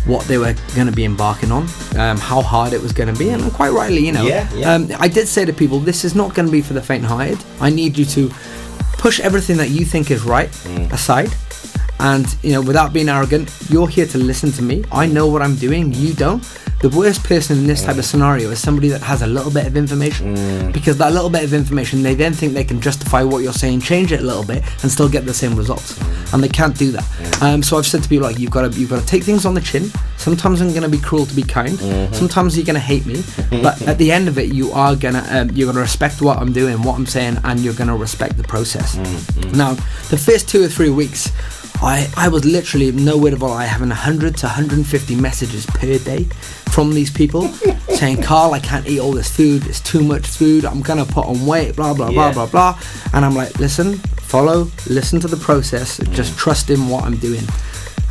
[0.06, 1.64] what they were going to be embarking on,
[1.98, 4.24] um, how hard it was going to be, and quite rightly, you know.
[4.26, 4.72] Yeah, yeah.
[4.72, 7.38] Um, I did say to people, this is not going to be for the faint-hearted.
[7.60, 8.30] I need you to
[8.96, 10.48] push everything that you think is right
[10.92, 11.30] aside.
[12.00, 14.84] And you know, without being arrogant, you're here to listen to me.
[14.92, 15.92] I know what I'm doing.
[15.92, 16.42] You don't.
[16.80, 18.08] The worst person in this type of mm.
[18.08, 20.72] scenario is somebody that has a little bit of information, mm.
[20.72, 23.80] because that little bit of information, they then think they can justify what you're saying,
[23.80, 26.34] change it a little bit, and still get the same results, mm.
[26.34, 27.42] and they can't do that.
[27.42, 29.44] Um, so I've said to people like, you've got to, you've got to take things
[29.44, 29.90] on the chin.
[30.18, 31.76] Sometimes I'm going to be cruel to be kind.
[31.76, 32.14] Mm-hmm.
[32.14, 33.24] Sometimes you're going to hate me,
[33.60, 36.38] but at the end of it, you are gonna, um, you're going to respect what
[36.38, 38.94] I'm doing, what I'm saying, and you're going to respect the process.
[38.94, 39.56] Mm-hmm.
[39.56, 39.74] Now,
[40.10, 41.32] the first two or three weeks.
[41.80, 45.98] I, I was literally no word of a lie having 100 to 150 messages per
[45.98, 46.24] day
[46.70, 47.48] from these people
[47.88, 49.66] saying Carl I can't eat all this food.
[49.66, 50.64] It's too much food.
[50.64, 52.32] I'm gonna put on weight blah blah Yeah.
[52.32, 52.80] blah blah blah.
[53.14, 55.98] And I'm like listen follow listen to the process.
[56.10, 57.44] Just trust in what I'm doing.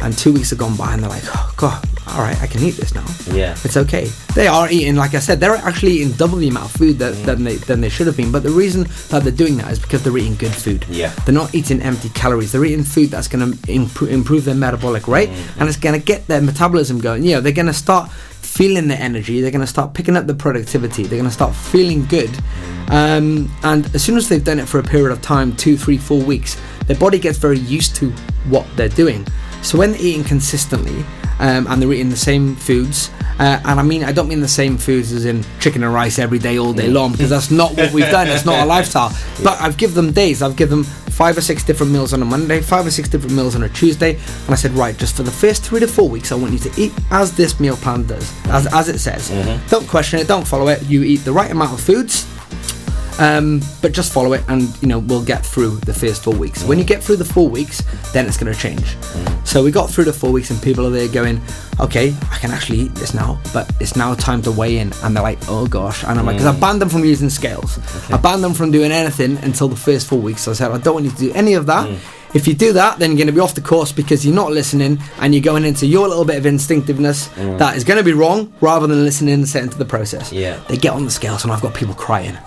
[0.02, 2.62] And two weeks have gone by and they're like oh god all right I can
[2.64, 3.56] eat this now Yeah.
[3.64, 4.10] it's okay.
[4.36, 7.14] They are eating, like I said, they're actually eating double the amount of food that,
[7.26, 8.32] than they than they should have been.
[8.32, 10.86] But the reason that they're doing that is because they're eating good food.
[10.90, 11.10] Yeah.
[11.26, 12.52] They're not eating empty calories.
[12.52, 15.30] They're eating food that's going to improve, improve their metabolic rate
[15.60, 17.24] and it's going to get their metabolism going.
[17.24, 19.42] You know, they're going to start feeling the energy.
[19.42, 21.04] They're going to start picking up the productivity.
[21.04, 22.30] They're going to start feeling good.
[22.90, 25.98] Um, and as soon as they've done it for a period of time, two, three,
[25.98, 28.12] four weeks, their body gets very used to
[28.50, 29.26] what they're doing.
[29.62, 31.04] So when they're eating consistently
[31.40, 33.10] um, and they're eating the same foods,
[33.40, 36.20] uh, and I mean I don't mean the same foods as in chicken and rice
[36.20, 38.28] every day all day long because that's not what we've done.
[38.28, 39.12] It's not our lifestyle.
[39.44, 40.42] But I've given them days.
[40.42, 43.36] I've given them five or six different meals on a Monday, five or six different
[43.36, 46.08] meals on a Tuesday, and I said right, just for the first three to four
[46.08, 49.30] weeks, I want you to eat as this meal plan does, as as it says.
[49.70, 50.28] Don't question it.
[50.28, 50.84] Don't follow it.
[50.84, 52.26] You eat the right amount of foods.
[53.20, 56.64] Um, but just follow it, and you know we'll get through the first four weeks.
[56.64, 57.82] When you get through the four weeks,
[58.14, 58.96] then it's going to change.
[59.44, 61.42] So we got through the four weeks, and people are there going,
[61.80, 65.16] "Okay, I can actually eat this now, but it's now time to weigh in." And
[65.16, 67.80] they're like, "Oh gosh!" And I'm like, "Because I banned them from using scales.
[68.12, 70.78] I banned them from doing anything until the first four weeks." So I said, "I
[70.78, 71.90] don't want you to do any of that.
[72.34, 74.52] If you do that, then you're going to be off the course because you're not
[74.52, 77.58] listening and you're going into your little bit of instinctiveness Mm.
[77.58, 80.32] that is going to be wrong rather than listening and setting to the process.
[80.34, 80.60] Yeah.
[80.68, 82.38] They get on the scales and I've got people crying.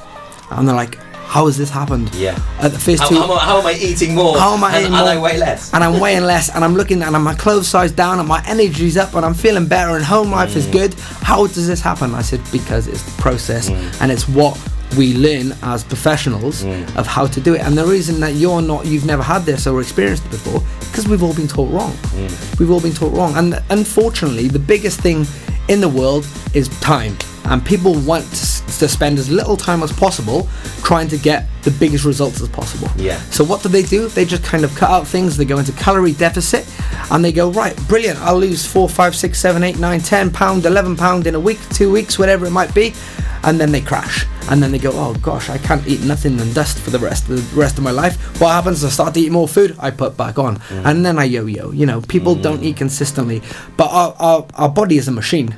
[0.51, 2.13] And they're like, how has this happened?
[2.15, 2.37] Yeah.
[2.61, 3.15] At the first How, two.
[3.15, 4.37] how, am I- how am I eating more?
[4.37, 5.09] How am I and, eating and more?
[5.15, 5.73] I weigh less.
[5.73, 8.97] And I'm weighing less, and I'm looking, and my clothes size down, and my energy's
[8.97, 10.73] up, and I'm feeling better, and home life is Mm.
[10.73, 10.95] good.
[11.23, 12.15] How does this happen?
[12.17, 14.01] I said because it's the process, Mm.
[14.01, 14.59] and it's what
[14.97, 16.97] we learn as professionals Mm.
[16.97, 17.61] of how to do it.
[17.61, 21.07] And the reason that you're not, you've never had this or experienced it before, because
[21.07, 21.93] we've all been taught wrong.
[22.17, 22.59] Mm.
[22.59, 25.29] We've all been taught wrong, and unfortunately, the biggest thing
[25.69, 27.17] in the world is time.
[27.45, 30.49] And people want to, to spend as little time as possible
[30.83, 32.89] trying to get the biggest results as possible.
[32.97, 33.19] Yeah.
[33.31, 34.09] So what do they do?
[34.09, 35.37] They just kind of cut out things.
[35.37, 36.67] They go into calorie deficit,
[37.11, 38.19] and they go right, brilliant.
[38.21, 41.59] I'll lose four, five, six, seven, eight, nine, ten pound, eleven pound in a week,
[41.71, 42.95] two weeks, whatever it might be,
[43.43, 44.27] and then they crash.
[44.51, 47.29] And then they go, oh gosh, I can't eat nothing and dust for the rest
[47.29, 48.41] of the rest of my life.
[48.41, 48.83] What happens?
[48.85, 49.77] I start to eat more food.
[49.79, 50.85] I put back on, mm.
[50.85, 51.73] and then I yo-yo.
[51.73, 52.43] You know, people mm.
[52.43, 53.43] don't eat consistently,
[53.77, 55.57] but our, our our body is a machine.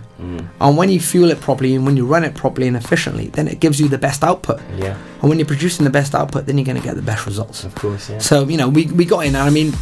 [0.60, 3.48] And when you fuel it properly and when you run it properly and efficiently, then
[3.48, 4.60] it gives you the best output.
[4.76, 4.96] Yeah.
[5.20, 7.64] And when you're producing the best output, then you're going to get the best results.
[7.64, 8.18] Of course, yeah.
[8.18, 9.34] So you know, we, we got in.
[9.34, 9.72] and I mean,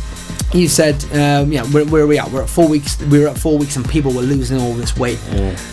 [0.53, 2.30] you said, um, yeah, where, where are we at?
[2.30, 3.01] We're at four weeks.
[3.03, 5.20] We were at four weeks, and people were losing all this weight.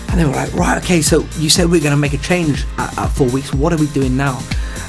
[0.10, 1.02] And they were like, right, okay.
[1.02, 3.54] So you said we're going to make a change at, at four weeks.
[3.54, 4.38] What are we doing now?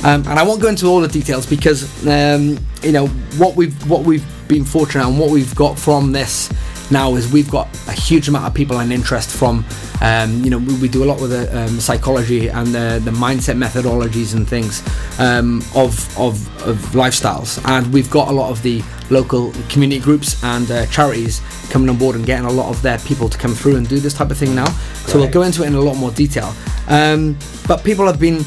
[0.05, 3.75] Um, and I won't go into all the details because um, you know what we've
[3.91, 6.49] what we've been fortunate and what we've got from this
[6.91, 9.65] now is we've got a huge amount of people and interest from
[10.01, 13.11] um, you know we, we do a lot with the um, psychology and the, the
[13.11, 14.83] mindset methodologies and things
[15.19, 17.63] um, of, of of lifestyles.
[17.69, 21.97] And we've got a lot of the local community groups and uh, charities coming on
[21.97, 24.31] board and getting a lot of their people to come through and do this type
[24.31, 24.71] of thing now.
[25.07, 26.55] So we'll go into it in a lot more detail.
[26.89, 27.37] Um,
[27.67, 28.45] but people have been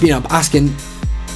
[0.00, 0.74] you know asking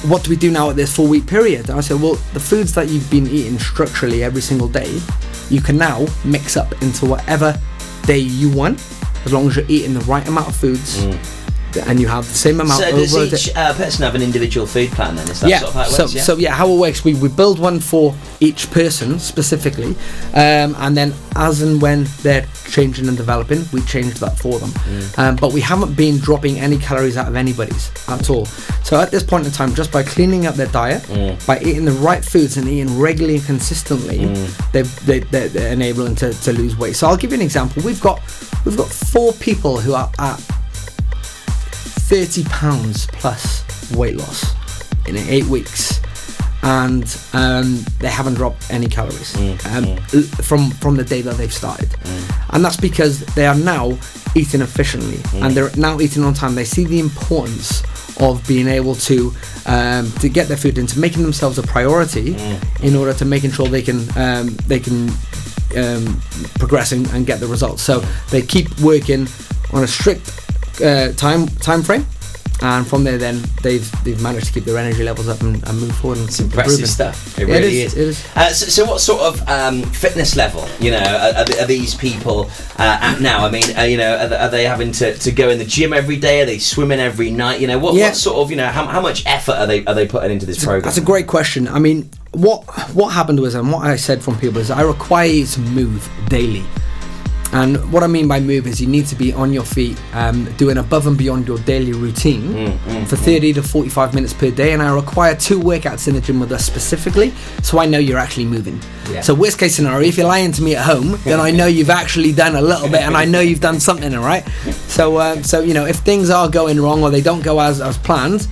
[0.07, 1.69] what do we do now at this four week period?
[1.69, 4.99] And I said, well, the foods that you've been eating structurally every single day,
[5.49, 7.59] you can now mix up into whatever
[8.03, 8.79] day you want,
[9.25, 11.44] as long as you're eating the right amount of foods mm.
[11.77, 14.65] And you have the same amount So over does each uh, person have an individual
[14.67, 15.29] food plan then?
[15.29, 16.05] Is that yeah, sort of how it so.
[16.07, 16.21] Yeah.
[16.23, 19.95] so yeah, how it works, we, we build one for each person specifically,
[20.33, 24.69] um, and then as and when they're changing and developing, we change that for them.
[24.69, 25.19] Mm.
[25.19, 28.45] Um, but we haven't been dropping any calories out of anybody's at all.
[28.83, 31.45] So at this point in time, just by cleaning up their diet, Mm.
[31.45, 34.71] by eating the right foods and eating regularly and consistently, Mm.
[34.71, 36.95] they've, they, they're, they're enabling to, to lose weight.
[36.95, 37.83] So I'll give you an example.
[37.83, 38.19] We've got
[38.65, 40.41] we've got four people who are at
[42.07, 43.63] 30 pounds plus
[43.95, 44.53] weight loss
[45.07, 45.99] in eight weeks.
[46.63, 47.03] And
[47.33, 49.35] um, they haven't dropped any calories
[49.67, 51.93] um, l- from from the day that they've started.
[52.49, 53.97] And that's because they are now
[54.33, 55.19] eating efficiently.
[55.43, 56.55] And they're now eating on time.
[56.55, 57.83] They see the importance
[58.19, 59.31] of being able to
[59.67, 62.35] um, to get their food into making themselves a priority
[62.81, 65.09] in order to making sure they can um, they can
[65.77, 66.19] um,
[66.57, 67.83] progress and, and get the results.
[67.83, 67.99] So
[68.31, 69.27] they keep working
[69.71, 70.31] on a strict
[70.81, 72.05] uh, time time frame
[72.61, 75.79] and from there then they've they've managed to keep their energy levels up and, and
[75.81, 76.85] move forward and keep Impressive improving.
[76.85, 77.37] stuff.
[77.37, 77.97] It really is, is.
[77.97, 78.25] it is.
[78.33, 81.95] Uh, so, so, what sort of um, fitness level, you know, are, are, are these
[81.95, 82.49] people
[82.79, 83.45] uh, at now?
[83.45, 85.91] I mean, uh, you know, are, are they having to, to go in the gym
[85.91, 86.41] every day?
[86.41, 87.59] Are they swimming every night?
[87.59, 88.05] You know, what, Yeah.
[88.07, 90.45] what sort of, you know, how, how much effort are they are they putting into
[90.45, 90.83] this program?
[90.83, 91.67] That's a great question.
[91.67, 92.63] I mean, what
[92.95, 96.09] what happened was, and what I said from people is, I require you to move
[96.29, 96.63] daily.
[97.53, 100.45] And what I mean by move is you need to be on your feet, um,
[100.57, 102.41] doing above and beyond your daily routine
[102.85, 104.73] Mm, for 30 to 45 minutes per day.
[104.73, 108.17] And I require two workouts in the gym with us specifically, so I know you're
[108.17, 108.79] actually moving.
[109.11, 109.21] Yeah.
[109.21, 111.89] So worst case scenario, if you're lying to me at home, then I know you've
[111.89, 114.43] actually done a little bit, and I know you've done something, all right.
[114.87, 117.79] So, um, so you know, if things are going wrong or they don't go as
[117.79, 118.47] as planned,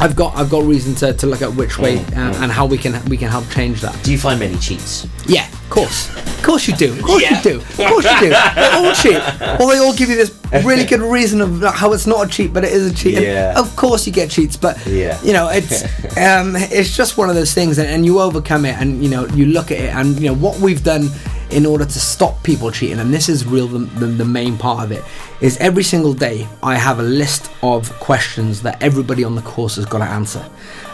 [0.00, 2.78] I've got I've got reason to, to look at which way um, and how we
[2.78, 4.00] can we can help change that.
[4.04, 5.06] Do you find many cheats?
[5.26, 7.36] Yeah, of course, of course you do, of course Yeah.
[7.36, 8.30] you do, of course you do.
[8.54, 10.32] They all cheat, or they all give you this
[10.64, 13.16] really good reason of how it's not a cheat, but it is a cheat.
[13.16, 13.58] And Yeah.
[13.58, 15.20] Of course you get cheats, but Yeah.
[15.22, 15.82] you know it's
[16.16, 19.26] um, it's just one of those things, and, and you overcome it, and you know
[19.28, 21.10] you look at it, and you know what we've done
[21.50, 24.84] in order to stop people cheating, and this is real the, the, the main part
[24.84, 25.02] of it,
[25.40, 29.76] is every single day I have a list of questions that everybody on the course
[29.76, 30.44] has got to answer,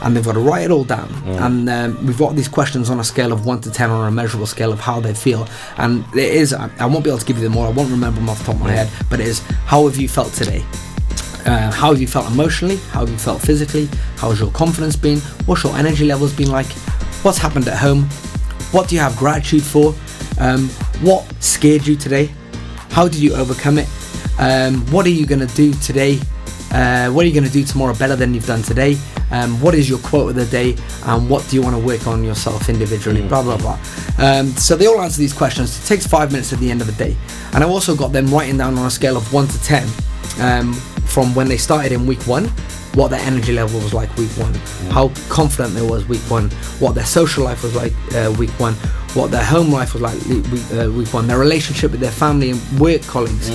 [0.02, 3.00] and they've got to write it all down, and um, we've got these questions on
[3.00, 5.48] a scale of one to ten on a measurable scale of how they feel,
[5.78, 7.90] and it is I, I won't be able to give you them all, I won't
[7.90, 10.32] remember them off the top of my head, but it is how have you felt
[10.32, 10.64] today?
[11.46, 12.76] Uh, how have you felt emotionally?
[12.92, 13.86] How have you felt physically?
[14.16, 15.18] How has your confidence been?
[15.44, 16.72] What's your energy levels been like?
[17.22, 18.04] What's happened at home?
[18.72, 19.94] What do you have gratitude for?
[20.38, 20.68] Um,
[21.02, 22.30] what scared you today?
[22.90, 23.88] How did you overcome it?
[24.38, 26.18] Um, what are you going to do today
[26.74, 28.98] Uh, what are you going to do tomorrow better than you've done today?
[29.30, 30.74] Um, what is your quote of the day?
[31.06, 33.22] And what do you want to work on yourself individually?
[33.28, 33.78] Blah blah blah.
[34.18, 35.78] Um, so they all answer these questions.
[35.78, 37.16] It takes five minutes at the end of the day,
[37.52, 39.86] and I've also got them writing down on a scale of one to ten
[40.40, 40.72] um,
[41.06, 42.50] from when they started in week one
[42.94, 44.54] what their energy level was like week one,
[44.92, 48.74] how confident they was week one, what their social life was like uh, week one,
[49.14, 52.50] what their home life was like week, uh, week one, their relationship with their family
[52.50, 53.48] and work colleagues.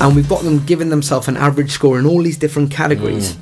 [0.00, 3.36] And we've got them giving themselves an average score in all these different categories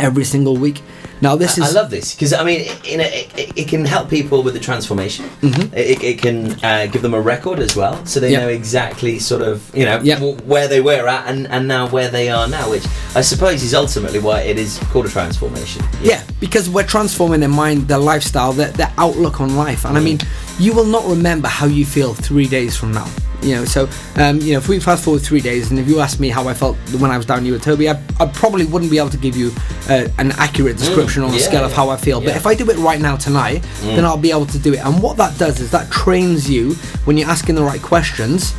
[0.00, 0.82] every single week.
[1.22, 1.74] Now, this I, is.
[1.76, 3.04] I love this because I mean, in a,
[3.36, 5.24] it, it can help people with the transformation.
[5.40, 5.72] Mhm.
[5.72, 8.40] It, it can uh, give them a record as well, so they Yeah.
[8.40, 10.16] know exactly sort of you know Yeah.
[10.16, 13.62] w- where they were at and, and now where they are now, which I suppose
[13.62, 15.82] is ultimately why it is called a transformation.
[16.02, 19.84] Yeah, because we're transforming their mind, their lifestyle, their, their outlook on life.
[19.84, 20.18] And I mean,
[20.58, 23.06] you will not remember how you feel three days from now.
[23.42, 25.98] You know, so um, you know, if we fast forward three days, and if you
[26.00, 28.64] asked me how I felt when I was down here with Toby, I, I probably
[28.66, 29.50] wouldn't be able to give you
[29.90, 32.20] uh, an accurate description on a yeah, scale of how I feel.
[32.20, 33.96] But if I do it right now tonight, Mm.
[33.96, 34.84] then I'll be able to do it.
[34.84, 36.74] And what that does is that trains you
[37.04, 38.54] when you're asking the right questions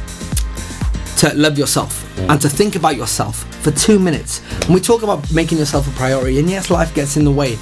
[1.19, 4.41] to love yourself and to think about yourself for two minutes.
[4.65, 7.57] And we talk about making yourself a priority, and yes, life gets in the way.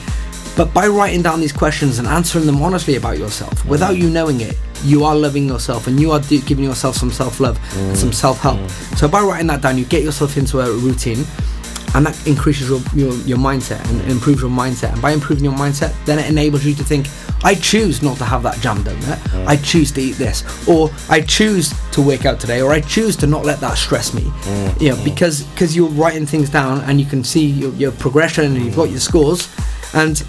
[0.55, 4.41] But by writing down these questions and answering them honestly about yourself, without you knowing
[4.41, 7.97] it, you are loving yourself and you are do- giving yourself some self love and
[7.97, 8.57] some mm, self help.
[8.59, 8.97] Mm.
[8.97, 11.25] So by writing that down, you get yourself into a routine.
[11.93, 14.93] And that increases your, your, your mindset and improves your mindset.
[14.93, 17.07] And by improving your mindset, then it enables you to think,
[17.43, 19.45] I choose not to have that jam donut.
[19.45, 19.65] I mm.
[19.65, 20.45] choose to eat this.
[20.69, 22.61] Or I choose to work out today.
[22.61, 24.31] Or I choose to not let that stress me.
[24.79, 28.45] You know, because because you're writing things down and you can see your, your progression
[28.45, 29.49] and you've got your scores.
[29.93, 30.23] And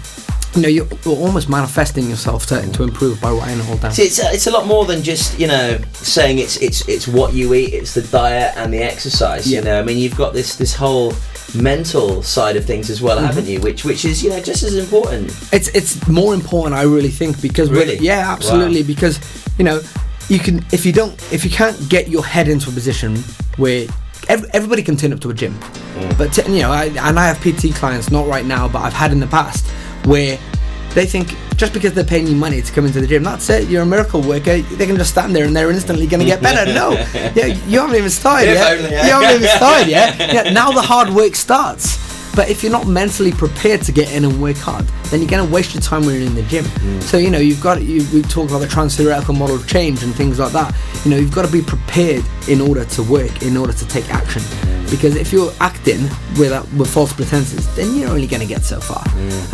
[0.55, 3.91] you know, you're, you're almost manifesting yourself to, to improve by writing it all down.
[3.91, 7.07] See, it's a, it's a lot more than just you know saying it's it's it's
[7.07, 9.51] what you eat, it's the diet and the exercise.
[9.51, 11.13] You know, I mean, you've got this this whole
[11.55, 13.25] mental side of things as well, Mhm.
[13.25, 13.59] haven't you?
[13.61, 15.31] Which which is you know just as important.
[15.51, 17.97] It's it's more important, I really think, because Really?
[17.97, 18.87] yeah, absolutely, Wow.
[18.87, 19.19] because
[19.57, 19.81] you know,
[20.29, 23.17] you can if you don't if you can't get your head into a position
[23.57, 23.87] where
[24.29, 25.57] ev- everybody can turn up to a gym,
[26.17, 28.93] but t- you know, I, and I have PT clients not right now, but I've
[28.93, 29.67] had in the past
[30.05, 30.37] where
[30.93, 33.67] they think just because they're paying you money to come into the gym, that's it.
[33.69, 34.59] You're a miracle worker.
[34.61, 36.71] They can just stand there and they're instantly going to get better.
[36.73, 36.91] No,
[37.35, 38.79] yeah, you haven't even started yet.
[39.05, 40.33] You haven't even started yet.
[40.33, 41.97] Yeah, now the hard work starts.
[42.35, 45.45] But if you're not mentally prepared to get in and work hard, then you're going
[45.45, 46.65] to waste your time when you're in the gym.
[47.01, 50.13] So you know you've got you, we talk about the transtheoretical model of change and
[50.15, 50.75] things like that.
[51.05, 54.09] You know you've got to be prepared in order to work, in order to take
[54.09, 54.41] action.
[54.89, 56.01] Because if you're acting
[56.37, 59.03] with uh, with false pretenses, then you're only going to get so far.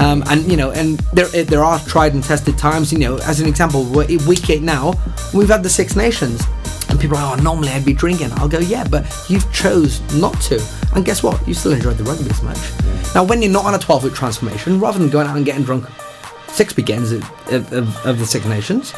[0.03, 2.91] Um, and you know, and there there are tried and tested times.
[2.91, 4.93] You know, as an example, we're week eight now.
[5.33, 6.41] We've had the Six Nations.
[6.89, 8.31] And people are, oh, normally I'd be drinking.
[8.33, 10.63] I'll go, yeah, but you've chose not to.
[10.95, 11.47] And guess what?
[11.47, 12.57] You still enjoyed the rugby as much.
[13.13, 15.63] Now, when you're not on a 12 week transformation, rather than going out and getting
[15.63, 15.85] drunk
[16.47, 18.93] six weekends of, of, of the Six Nations,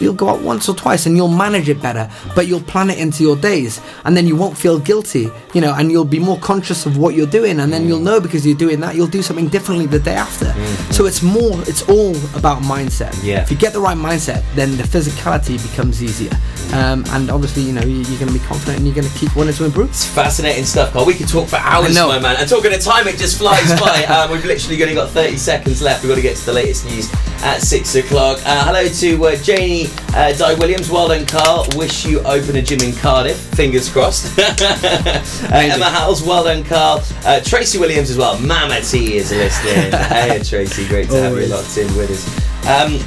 [0.00, 2.98] you'll go out once or twice and you'll manage it better, but you'll plan it
[2.98, 3.80] into your days.
[4.04, 7.14] And then you won't feel guilty, you know, and you'll be more conscious of what
[7.14, 7.60] you're doing.
[7.60, 10.52] And then you'll know because you're doing that, you'll do something differently the day after.
[10.92, 13.18] So it's more, it's all about mindset.
[13.22, 13.42] Yeah.
[13.42, 16.32] If you get the right mindset, then the physicality becomes easier.
[16.72, 19.18] Um, and obviously, you know, you- you're going to be confident and you're going to
[19.18, 19.90] keep wanting to improve.
[19.90, 21.04] It's fascinating stuff, Carl.
[21.04, 22.36] We could talk for hours, my man.
[22.38, 24.04] And talking of time, it just flies by.
[24.04, 26.02] Um, we've literally only got 30 seconds left.
[26.02, 27.12] We've got to get to the latest news
[27.42, 28.38] at 6 o'clock.
[28.44, 29.36] Uh, hello to uh,
[29.70, 30.90] Janie uh, Di Williams.
[30.90, 31.64] Well done, Carl.
[31.76, 33.36] Wish you open a gym in Cardiff.
[33.54, 34.36] Fingers crossed.
[34.38, 36.22] uh, Emma Howells.
[36.24, 37.02] Well done, Carl.
[37.24, 38.38] Uh, Tracy Williams as well.
[38.40, 39.92] Mama T is listening.
[40.08, 40.88] hey, Tracy.
[40.88, 41.50] Great to have you Always.
[41.50, 42.66] locked in with us.
[42.66, 42.98] Um,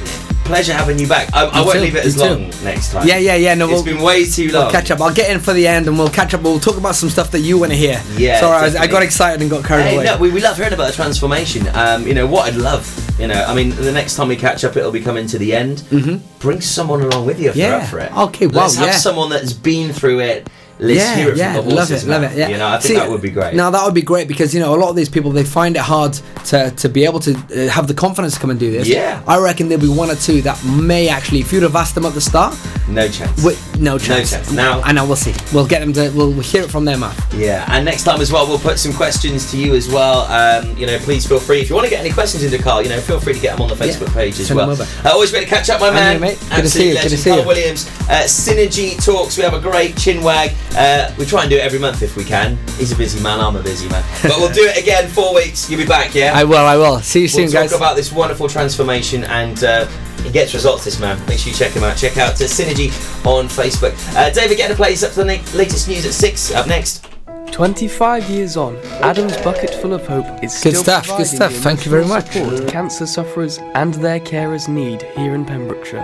[0.44, 1.28] pleasure having you back.
[1.34, 2.20] I, I won't too, leave it as too.
[2.22, 3.06] long next time.
[3.06, 3.54] Yeah, yeah, yeah.
[3.54, 4.64] No, It's we'll- been way too long.
[4.64, 5.00] We'll catch up.
[5.02, 6.40] I'll get in for the end and we'll catch up.
[6.42, 8.02] We'll talk about some stuff that you want to hear.
[8.16, 10.04] Yeah, Sorry, I, was- I got excited and got carried Hey, away.
[10.04, 11.66] no, we, we love hearing about the transformation.
[11.74, 13.03] Um, you know what I'd love.
[13.18, 15.54] You know, I mean, the next time we catch up, it'll be coming to the
[15.54, 15.78] end.
[15.78, 16.38] Mm-hmm.
[16.40, 17.76] Bring someone along with you if you're Yeah.
[17.76, 18.12] up for it.
[18.16, 18.92] Okay, wow, Let's have yeah.
[18.96, 20.50] someone that's been through it.
[20.84, 22.06] Let's yeah, hear it yeah, from the love horses.
[22.06, 22.36] it, love it.
[22.36, 23.54] Yeah, You know, I think See, that would be great.
[23.54, 25.76] Now that would be great because you know a lot of these people they find
[25.76, 26.12] it hard
[26.46, 28.86] to, to be able to uh, have the confidence to come and do this.
[28.88, 29.22] Yeah.
[29.26, 32.04] I reckon there'll be one or two that may actually, if you'd have asked them
[32.06, 32.54] at the start,
[32.88, 33.42] no chance.
[33.78, 34.08] no chance.
[34.32, 34.52] No chance.
[34.52, 35.34] Now- I know we'll see.
[35.54, 36.10] We'll get them to.
[36.14, 37.16] We'll, we'll hear it from their mouth.
[37.34, 40.22] Yeah, and next time as well, we'll put some questions to you as well.
[40.30, 42.82] Um, you know, please feel free if you want to get any questions into Carl.
[42.82, 44.70] You know, feel free to get them on the Facebook page as well.
[44.70, 46.14] Uh, always great to catch up, my And man.
[46.14, 46.38] you, mate.
[46.50, 47.46] Good to see you, good to see Carl you.
[47.48, 47.86] Williams.
[48.08, 49.36] Uh, Synergy talks.
[49.38, 50.50] We have a great chin wag.
[50.76, 52.56] Uh, we try and do it every month if we can.
[52.78, 53.40] He's a busy man.
[53.40, 55.08] I'm a busy man, but we'll do it again.
[55.08, 55.70] Four weeks.
[55.70, 56.32] You'll be back, yeah.
[56.34, 56.56] I will.
[56.58, 56.98] I will.
[57.00, 57.72] See you We'll soon, talk guys.
[57.72, 59.86] about this wonderful transformation and uh,
[60.24, 61.18] he gets results, this man.
[61.26, 61.96] Make sure you check him out.
[61.96, 62.88] Check out uh, Synergy
[63.26, 63.94] on Facebook.
[64.16, 66.52] Uh, David, get to play us up to the na- latest news at 6.
[66.54, 67.06] Up next.
[67.52, 71.52] 25 years on, Adam's Bucket Full of Hope is Good still stuff, good stuff.
[71.52, 72.32] the Thank you very much.
[72.32, 76.00] support cancer sufferers and their carers need here in Pembrokeshire.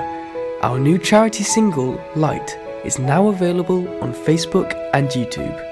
[0.62, 5.66] Our new charity single, Light, is now available on Facebook and YouTube.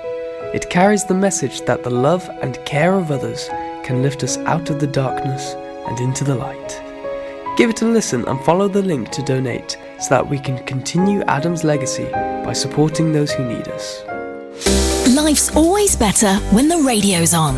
[0.54, 3.48] It carries the message that the love and care of others
[3.84, 5.54] can lift us out of the darkness
[5.86, 6.82] and into the light.
[7.56, 11.22] Give it a listen and follow the link to donate so that we can continue
[11.22, 14.02] Adam's legacy by supporting those who need us.
[15.14, 17.56] Life's always better when the radio's on.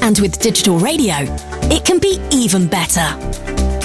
[0.00, 1.16] And with digital radio,
[1.70, 3.08] it can be even better.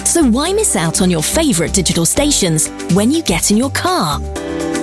[0.05, 4.19] So why miss out on your favourite digital stations when you get in your car?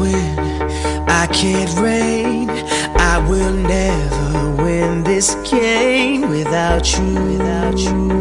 [0.00, 0.38] Win
[1.08, 2.50] I can't rain.
[2.98, 8.19] I will never win this game without you, without you,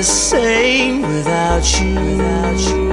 [0.00, 2.89] the same without you, without you,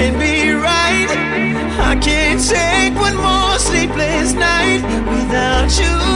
[0.00, 1.08] can't be right.
[1.78, 6.09] I can't take one more sleepless night without you.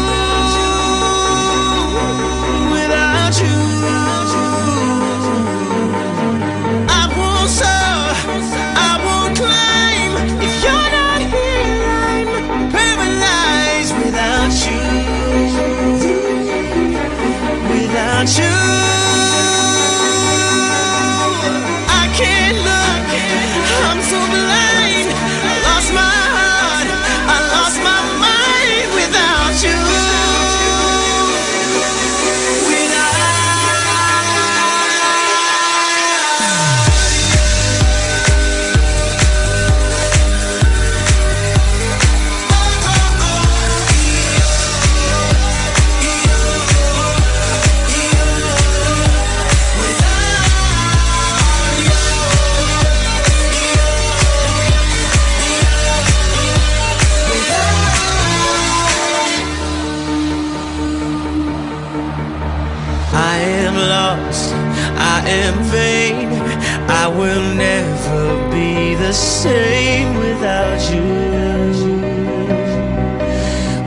[69.14, 71.02] Same without you.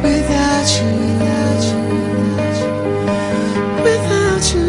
[0.01, 1.87] Without you, without you,
[3.83, 4.63] From.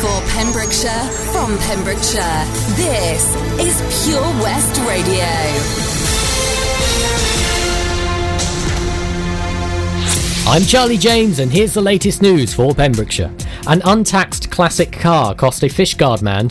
[0.00, 2.44] For Pembrokeshire, from Pembrokeshire,
[2.76, 3.24] this
[3.58, 5.77] is Pure West Radio.
[10.50, 13.30] I'm Charlie James, and here's the latest news for Pembrokeshire.
[13.66, 16.48] An untaxed classic car cost a Fishguard man